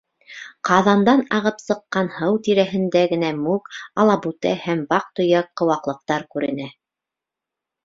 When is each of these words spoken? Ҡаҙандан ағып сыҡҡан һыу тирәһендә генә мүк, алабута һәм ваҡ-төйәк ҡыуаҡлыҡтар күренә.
Ҡаҙандан 0.69 1.19
ағып 1.39 1.59
сыҡҡан 1.63 2.09
һыу 2.15 2.39
тирәһендә 2.47 3.03
генә 3.13 3.31
мүк, 3.43 3.71
алабута 4.05 4.57
һәм 4.65 4.83
ваҡ-төйәк 4.97 5.55
ҡыуаҡлыҡтар 5.63 6.29
күренә. 6.35 6.69